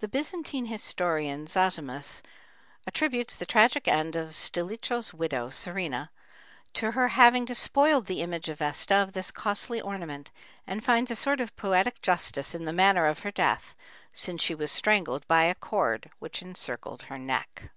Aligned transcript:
The 0.00 0.08
Byzantine 0.08 0.66
historian 0.66 1.46
Zosimus 1.46 2.20
attributes 2.86 3.34
the 3.34 3.46
tragic 3.46 3.88
end 3.88 4.14
of 4.14 4.34
Stilicho's 4.34 5.14
widow, 5.14 5.48
Serena, 5.48 6.10
to 6.74 6.90
her 6.90 7.08
having 7.08 7.46
despoiled 7.46 8.08
the 8.08 8.20
image 8.20 8.50
of 8.50 8.58
Vesta 8.58 8.96
of 8.96 9.14
this 9.14 9.30
costly 9.30 9.80
ornament, 9.80 10.30
and 10.66 10.84
finds 10.84 11.10
a 11.10 11.16
sort 11.16 11.40
of 11.40 11.56
poetic 11.56 12.02
justice 12.02 12.54
in 12.54 12.66
the 12.66 12.74
manner 12.74 13.06
of 13.06 13.20
her 13.20 13.32
death, 13.32 13.74
since 14.12 14.42
she 14.42 14.54
was 14.54 14.70
strangled 14.70 15.26
by 15.28 15.44
a 15.44 15.54
cord 15.54 16.10
which 16.18 16.42
encircled 16.42 17.04
her 17.04 17.16
neck. 17.16 17.70